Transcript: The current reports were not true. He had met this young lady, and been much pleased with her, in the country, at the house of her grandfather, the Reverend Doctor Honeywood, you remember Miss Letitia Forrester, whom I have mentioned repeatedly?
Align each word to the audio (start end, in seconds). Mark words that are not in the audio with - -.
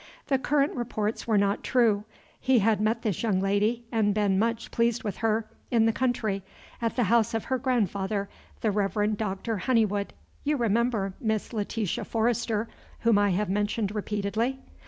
The 0.29 0.39
current 0.39 0.73
reports 0.75 1.27
were 1.27 1.37
not 1.37 1.63
true. 1.63 2.05
He 2.39 2.57
had 2.57 2.81
met 2.81 3.03
this 3.03 3.21
young 3.21 3.39
lady, 3.39 3.85
and 3.91 4.15
been 4.15 4.39
much 4.39 4.71
pleased 4.71 5.03
with 5.03 5.17
her, 5.17 5.45
in 5.69 5.85
the 5.85 5.93
country, 5.93 6.41
at 6.81 6.95
the 6.95 7.03
house 7.03 7.35
of 7.35 7.43
her 7.43 7.59
grandfather, 7.59 8.27
the 8.61 8.71
Reverend 8.71 9.17
Doctor 9.17 9.57
Honeywood, 9.57 10.11
you 10.43 10.57
remember 10.57 11.13
Miss 11.21 11.53
Letitia 11.53 12.03
Forrester, 12.05 12.67
whom 13.01 13.19
I 13.19 13.29
have 13.29 13.47
mentioned 13.51 13.93
repeatedly? 13.93 14.57